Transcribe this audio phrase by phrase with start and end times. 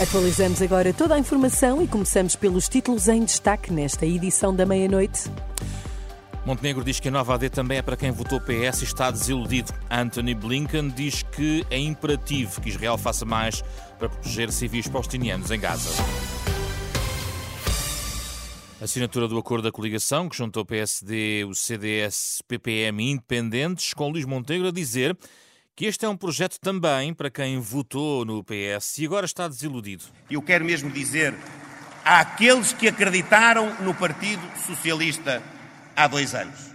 [0.00, 5.30] Atualizamos agora toda a informação e começamos pelos títulos em destaque nesta edição da meia-noite.
[6.46, 9.74] Montenegro diz que a nova AD também é para quem votou PS e está desiludido.
[9.90, 13.60] Anthony Blinken diz que é imperativo que Israel faça mais
[13.98, 15.90] para proteger civis palestinianos em Gaza.
[18.80, 24.24] Assinatura do acordo da coligação que juntou PSD, o CDS, PPM e independentes, com Luís
[24.24, 25.14] Montenegro a dizer
[25.74, 30.04] que este é um projeto também para quem votou no PS e agora está desiludido.
[30.30, 31.34] Eu quero mesmo dizer
[32.04, 35.42] àqueles que acreditaram no Partido Socialista
[35.96, 36.70] há dois anos: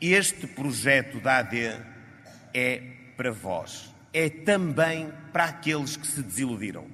[0.00, 1.80] este projeto da AD
[2.52, 2.82] é
[3.16, 3.92] para vós.
[4.12, 6.86] É também para aqueles que se desiludiram,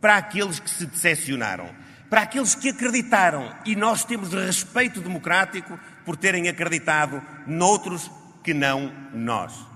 [0.00, 1.70] para aqueles que se decepcionaram,
[2.10, 3.54] para aqueles que acreditaram.
[3.64, 8.10] E nós temos respeito democrático por terem acreditado noutros
[8.42, 9.73] que não nós.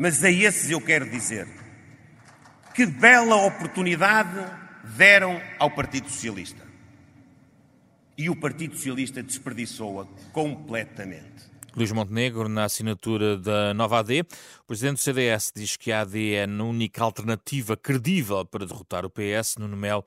[0.00, 1.46] Mas a esses eu quero dizer
[2.74, 4.30] que bela oportunidade
[4.96, 6.66] deram ao Partido Socialista.
[8.16, 11.50] E o Partido Socialista desperdiçou-a completamente.
[11.76, 16.32] Luís Montenegro, na assinatura da nova AD, o presidente do CDS diz que a AD
[16.32, 19.56] é a única alternativa credível para derrotar o PS.
[19.58, 20.02] Nuno Melo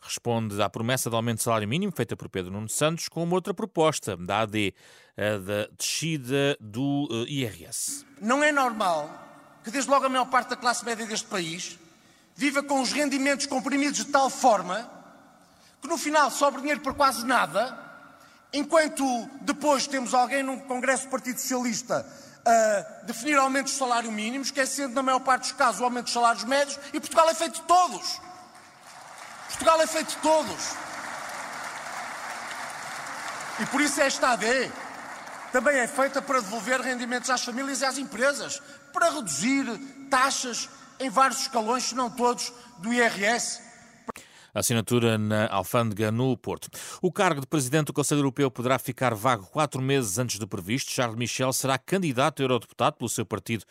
[0.00, 3.36] responde à promessa de aumento de salário mínimo feita por Pedro Nuno Santos com uma
[3.36, 4.74] outra proposta da AD,
[5.16, 8.04] a da descida do eh, IRS.
[8.20, 9.27] Não é normal
[9.68, 11.78] que desde logo a maior parte da classe média deste país
[12.34, 14.90] viva com os rendimentos comprimidos de tal forma
[15.82, 17.78] que no final sobra dinheiro para quase nada,
[18.50, 19.04] enquanto
[19.42, 22.06] depois temos alguém num Congresso do Partido Socialista
[22.46, 26.14] a definir aumentos de salário mínimo, esquecendo na maior parte dos casos o aumento dos
[26.14, 28.20] salários médios, e Portugal é feito de todos.
[29.48, 30.74] Portugal é feito de todos.
[33.60, 34.72] E por isso esta AD
[35.52, 38.60] também é feita para devolver rendimentos às famílias e às empresas,
[38.92, 39.64] para reduzir
[40.10, 40.68] taxas
[41.00, 43.60] em vários escalões, se não todos, do IRS.
[44.54, 46.68] Assinatura na Alfândega, no Porto.
[47.00, 50.90] O cargo de Presidente do Conselho Europeu poderá ficar vago quatro meses antes do previsto.
[50.90, 53.64] Charles Michel será candidato a eurodeputado pelo seu partido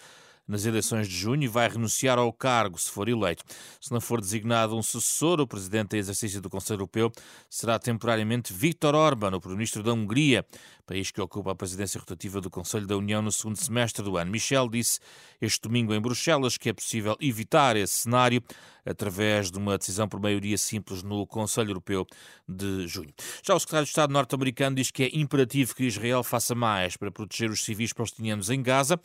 [0.47, 3.43] nas eleições de junho e vai renunciar ao cargo se for eleito.
[3.81, 7.11] Se não for designado um sucessor, o presidente em exercício do Conselho Europeu
[7.49, 10.45] será temporariamente Viktor Orban, o primeiro-ministro da Hungria,
[10.85, 14.31] país que ocupa a presidência rotativa do Conselho da União no segundo semestre do ano.
[14.31, 14.99] Michel disse
[15.41, 18.41] este domingo em Bruxelas que é possível evitar esse cenário
[18.85, 22.07] através de uma decisão por maioria simples no Conselho Europeu
[22.47, 23.13] de junho.
[23.43, 27.11] Já o secretário de Estado norte-americano diz que é imperativo que Israel faça mais para
[27.11, 28.99] proteger os civis palestinianos em Gaza.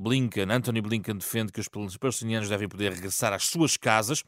[0.00, 4.24] Blinken, Anthony Blinken defende que os palestinianos devem poder regressar às suas casas.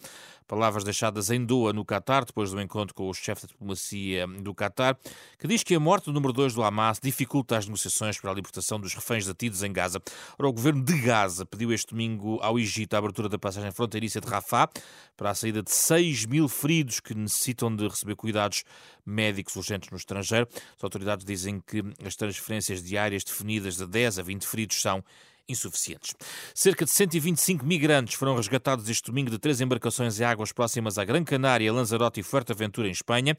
[0.46, 4.54] Palavras deixadas em Doha, no Catar, depois do encontro com o chefe da diplomacia do
[4.54, 4.98] Catar,
[5.38, 8.34] que diz que a morte do número 2 do Hamas dificulta as negociações para a
[8.34, 9.98] libertação dos reféns detidos em Gaza.
[10.38, 14.20] Ora, o governo de Gaza pediu este domingo ao Egito a abertura da passagem fronteiriça
[14.20, 14.68] de Rafah
[15.16, 18.62] para a saída de 6 mil feridos que necessitam de receber cuidados
[19.06, 20.46] médicos urgentes no estrangeiro.
[20.76, 25.02] As autoridades dizem que as transferências diárias definidas de 10 a 20 feridos são
[25.48, 26.14] insuficientes.
[26.54, 31.04] Cerca de 125 migrantes foram resgatados este domingo de três embarcações em águas próximas à
[31.04, 33.36] Gran Canária, Lanzarote e Fuerteventura, em Espanha.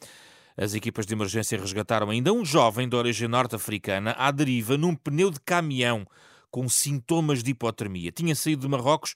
[0.55, 5.31] As equipas de emergência resgataram ainda um jovem de origem norte-africana à deriva num pneu
[5.31, 6.05] de caminhão
[6.51, 8.11] com sintomas de hipotermia.
[8.11, 9.15] Tinha saído de Marrocos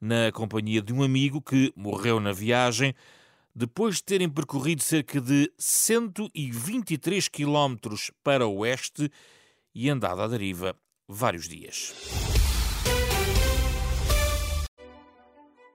[0.00, 2.94] na companhia de um amigo que morreu na viagem
[3.56, 9.10] depois de terem percorrido cerca de 123 quilómetros para o oeste
[9.74, 10.76] e andado à deriva
[11.08, 12.25] vários dias.